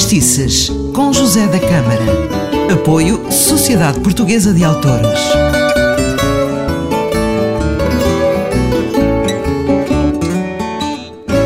Vestices, 0.00 0.70
com 0.94 1.12
José 1.12 1.46
da 1.46 1.60
Câmara. 1.60 2.72
Apoio 2.72 3.30
Sociedade 3.30 4.00
Portuguesa 4.00 4.54
de 4.54 4.64
Autores. 4.64 5.20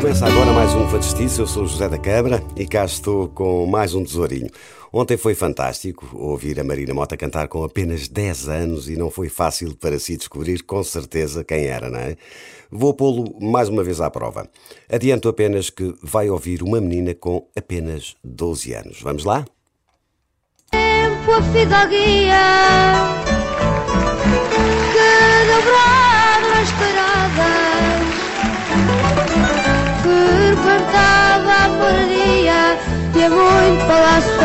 Começa 0.00 0.26
agora 0.26 0.52
mais 0.52 0.72
um 0.74 0.86
Vestice. 0.86 1.40
Eu 1.40 1.46
sou 1.48 1.66
José 1.66 1.88
da 1.88 1.98
Câmara 1.98 2.40
e 2.54 2.64
cá 2.68 2.84
estou 2.84 3.26
com 3.28 3.66
mais 3.66 3.94
um 3.94 4.04
tesourinho. 4.04 4.48
Ontem 4.92 5.16
foi 5.16 5.34
fantástico 5.34 6.08
ouvir 6.14 6.60
a 6.60 6.64
Marina 6.64 6.94
Mota 6.94 7.16
cantar 7.16 7.48
com 7.48 7.64
apenas 7.64 8.06
10 8.06 8.48
anos 8.48 8.88
e 8.88 8.96
não 8.96 9.10
foi 9.10 9.28
fácil 9.28 9.74
para 9.74 9.98
si 9.98 10.16
descobrir 10.16 10.62
com 10.62 10.84
certeza 10.84 11.42
quem 11.42 11.66
era, 11.66 11.90
não 11.90 11.98
é? 11.98 12.16
Vou 12.70 12.94
pô-lo 12.94 13.38
mais 13.40 13.68
uma 13.68 13.82
vez 13.82 14.00
à 14.00 14.10
prova. 14.10 14.48
Adianto 14.90 15.28
apenas 15.28 15.70
que 15.70 15.94
vai 16.02 16.28
ouvir 16.30 16.62
uma 16.62 16.80
menina 16.80 17.14
com 17.14 17.46
apenas 17.56 18.14
12 18.24 18.72
anos. 18.74 19.00
Vamos 19.02 19.24
lá? 19.24 19.44
Tempo 20.70 21.32
a 21.32 21.88
que 21.88 22.30
a 22.30 23.16
e 33.14 33.22
a 33.22 33.30
muito 33.30 33.86
palácio 33.86 34.36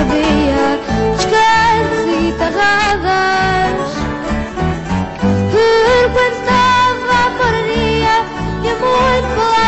e 8.81 9.55
a 9.58 9.60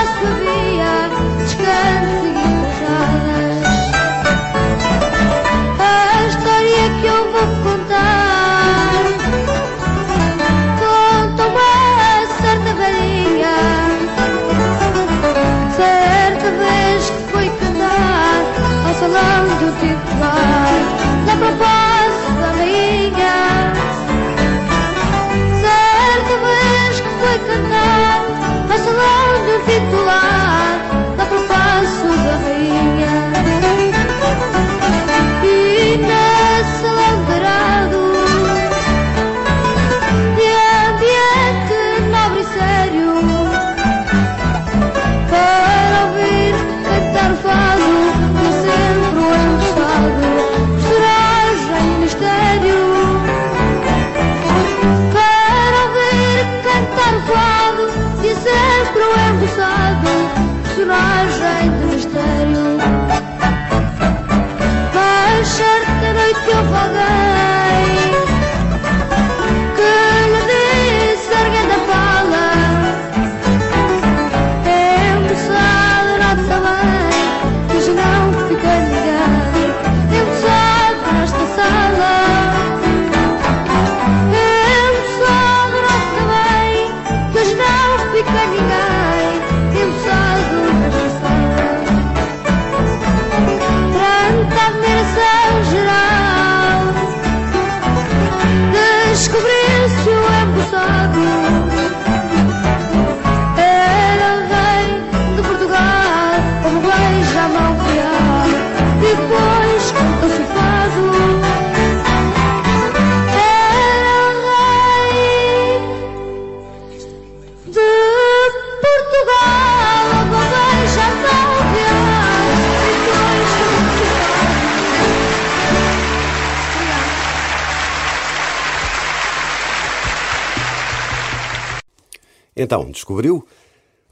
Então, 132.56 132.90
descobriu? 132.92 133.46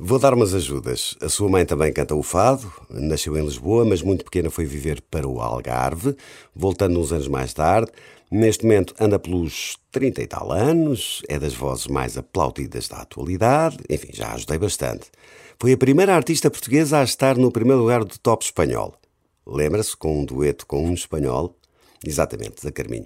Vou 0.03 0.18
dar 0.18 0.34
umas 0.34 0.56
ajudas. 0.56 1.16
A 1.22 1.29
sua 1.29 1.47
mãe 1.47 1.63
também 1.63 1.94
canta 1.94 2.16
o 2.16 2.24
fado, 2.24 2.72
nasceu 2.90 3.38
em 3.38 3.46
Lisboa, 3.46 3.85
mas 3.85 4.02
muito 4.02 4.25
pequena 4.25 4.50
foi 4.50 4.66
viver 4.66 5.00
para 5.00 5.28
o 5.28 5.40
Algarve, 5.40 6.16
voltando 6.56 7.00
uns 7.00 7.12
anos 7.12 7.28
mais 7.28 7.53
tarde. 7.53 7.91
Neste 8.31 8.63
momento 8.63 8.96
anda 9.00 9.19
pelos 9.19 9.78
30 9.91 10.24
e 10.24 10.28
tal 10.28 10.52
anos, 10.52 11.22
é 11.29 11.38
das 11.38 11.53
vozes 11.53 11.85
mais 11.85 12.18
aplaudidas 12.18 12.88
da 12.88 12.97
atualidade, 12.97 13.78
enfim, 13.88 14.09
já 14.12 14.34
ajudei 14.34 14.58
bastante. 14.58 15.12
Foi 15.59 15.73
a 15.73 15.78
primeira 15.78 16.16
artista 16.16 16.50
portuguesa 16.50 16.97
a 16.97 17.03
estar 17.03 17.38
no 17.38 17.52
primeiro 17.52 17.81
lugar 17.81 18.03
do 18.03 18.18
top 18.18 18.44
espanhol. 18.44 18.96
Lembra-se 19.46 19.96
com 19.96 20.22
um 20.22 20.25
dueto 20.25 20.66
com 20.66 20.84
um 20.84 20.94
espanhol? 20.94 21.56
Exatamente, 22.06 22.63
da 22.63 22.72
Carminho. 22.72 23.06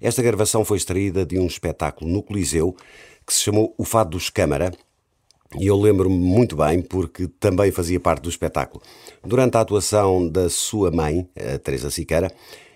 Esta 0.00 0.22
gravação 0.22 0.64
foi 0.64 0.76
extraída 0.76 1.26
de 1.26 1.38
um 1.38 1.46
espetáculo 1.46 2.10
no 2.10 2.22
Coliseu 2.22 2.76
que 3.26 3.34
se 3.34 3.42
chamou 3.42 3.74
O 3.76 3.84
Fado 3.84 4.10
dos 4.10 4.30
Câmara, 4.30 4.72
e 5.58 5.66
eu 5.66 5.76
lembro-me 5.76 6.16
muito 6.16 6.56
bem 6.56 6.80
porque 6.82 7.28
também 7.40 7.70
fazia 7.70 7.98
parte 7.98 8.22
do 8.22 8.28
espetáculo. 8.28 8.82
Durante 9.24 9.56
a 9.56 9.60
atuação 9.60 10.28
da 10.28 10.48
sua 10.48 10.90
mãe, 10.90 11.28
a 11.36 11.58
Teresa 11.58 11.90
Siqueira, 11.90 12.30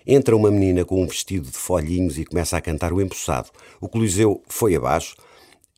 entra 0.05 0.35
uma 0.35 0.51
menina 0.51 0.83
com 0.83 1.01
um 1.01 1.07
vestido 1.07 1.49
de 1.49 1.57
folhinhos 1.57 2.17
e 2.17 2.25
começa 2.25 2.57
a 2.57 2.61
cantar 2.61 2.91
o 2.91 3.01
empossado. 3.01 3.49
O 3.79 3.87
Coliseu 3.87 4.41
foi 4.47 4.75
abaixo, 4.75 5.15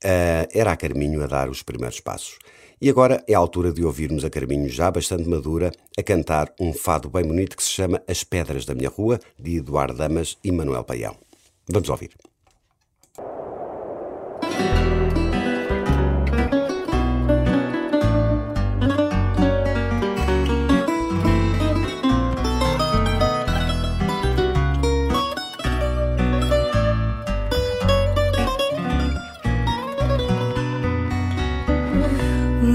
ah, 0.04 0.48
era 0.54 0.72
a 0.72 0.78
Carminho 0.78 1.24
a 1.24 1.28
dar 1.28 1.50
os 1.50 1.62
primeiros 1.62 2.00
passos. 2.00 2.38
E 2.84 2.90
agora 2.90 3.24
é 3.30 3.34
a 3.34 3.38
altura 3.38 3.72
de 3.72 3.82
ouvirmos 3.86 4.26
a 4.26 4.30
Carminho, 4.30 4.68
já 4.68 4.92
bastante 4.92 5.30
madura, 5.30 5.72
a 5.98 6.04
cantar 6.04 6.54
um 6.60 6.74
fado 6.74 7.10
bem 7.10 7.24
bonito 7.24 7.56
que 7.56 7.64
se 7.64 7.70
chama 7.70 8.04
As 8.06 8.26
Pedras 8.26 8.66
da 8.66 8.76
Minha 8.76 8.90
Rua, 8.90 9.22
de 9.40 9.56
Eduardo 9.56 9.94
Damas 9.94 10.38
e 10.44 10.52
Manuel 10.52 10.84
Paião. 10.84 11.16
Vamos 11.66 11.88
ouvir. 11.88 12.10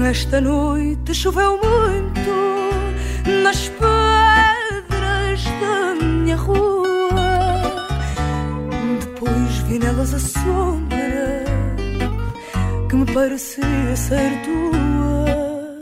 Esta 0.09 0.41
noite 0.41 1.13
choveu 1.13 1.59
muito 1.63 2.31
nas 3.43 3.69
pedras 3.69 5.43
da 5.61 6.03
minha 6.03 6.35
rua. 6.35 7.19
Depois 9.01 9.57
vi 9.67 9.77
nelas 9.77 10.15
a 10.15 10.19
sombra 10.19 11.45
que 12.89 12.95
me 12.95 13.05
parecia 13.13 13.95
ser 13.95 14.31
tua. 14.45 15.77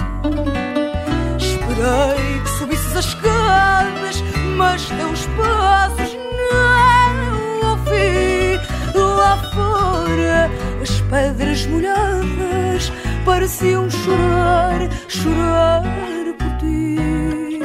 Esperei 1.37 2.41
que 2.43 2.49
subisses 2.49 2.97
as 2.97 3.05
escadas, 3.05 4.21
mas 4.57 4.87
teus 4.87 5.25
passos 5.37 6.17
não 6.51 7.69
ouvi. 7.69 8.59
Lá 8.93 9.37
fora, 9.53 10.51
as 10.81 10.99
pedras 11.09 11.65
molhadas 11.67 12.16
pareciam 13.27 13.89
chorar, 13.89 14.89
chorar 15.09 15.83
por 16.39 16.57
ti. 16.59 17.59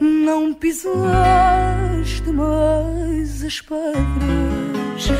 Não 0.00 0.52
pisaste 0.52 2.32
mais 2.32 3.44
as 3.44 3.60
pedras, 3.60 5.10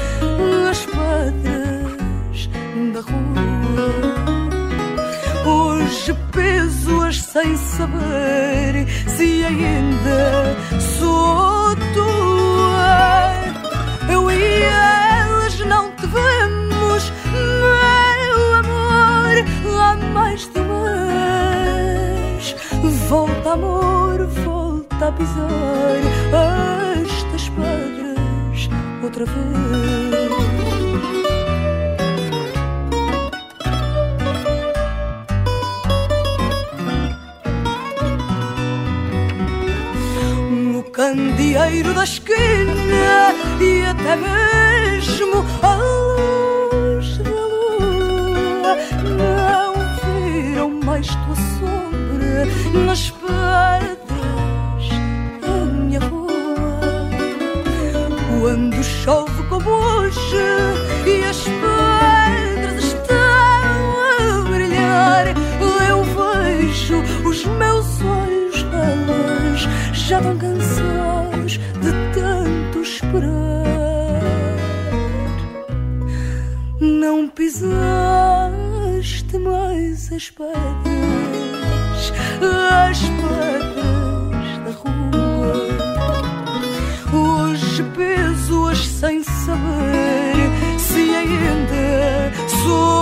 as 0.68 0.84
pedras 0.84 2.50
da 2.92 3.00
rua. 3.00 3.52
Hoje 5.46 6.12
peso-as 6.32 7.22
sem 7.22 7.56
saber 7.56 8.88
se 9.06 9.44
ainda 9.44 10.56
sou 10.80 11.41
amor, 23.52 24.26
volta 24.44 25.08
a 25.08 25.12
pisar 25.12 26.00
estas 27.02 27.48
pedras 27.50 28.70
outra 29.02 29.26
vez. 29.26 30.32
no 40.72 40.82
candeeiro 40.84 41.92
da 41.92 42.04
esquina 42.04 43.34
e 43.60 43.84
até 43.84 44.16
mesmo 44.16 45.44
a 45.62 46.31
já 70.12 70.20
tão 70.20 70.36
cansados 70.36 71.52
de 71.52 71.90
tanto 72.12 72.82
esperar. 72.82 73.32
Não 76.78 77.28
pisaste 77.28 77.72
mais 79.38 80.12
as 80.12 80.28
pedras, 80.28 82.12
as 82.42 82.98
pedras 83.22 84.58
da 84.66 84.72
rua. 84.82 85.54
Hoje 87.14 87.82
peso-as 87.96 88.86
sem 88.86 89.22
saber 89.24 90.50
se 90.78 91.00
ainda 91.14 92.32
sou 92.62 93.01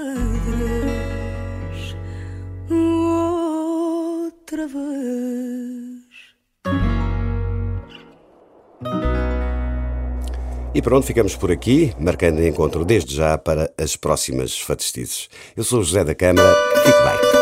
outra 2.69 4.67
vez. 4.67 6.03
E 10.75 10.81
pronto, 10.81 11.05
ficamos 11.05 11.35
por 11.35 11.51
aqui, 11.51 11.93
marcando 11.99 12.43
encontro 12.43 12.83
desde 12.83 13.15
já 13.15 13.37
para 13.37 13.71
as 13.77 13.95
próximas 13.95 14.59
fadestices. 14.59 15.29
Eu 15.55 15.63
sou 15.63 15.81
o 15.81 15.83
José 15.83 16.03
da 16.03 16.15
Câmara, 16.15 16.51
fique 16.83 16.97
bem. 17.03 17.32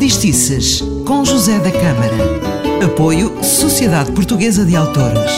Fadistices 0.00 0.82
com 1.06 1.26
José 1.26 1.58
da 1.58 1.70
Câmara. 1.70 2.16
Apoio 2.82 3.44
Sociedade 3.44 4.10
Portuguesa 4.12 4.64
de 4.64 4.74
Autores. 4.74 5.30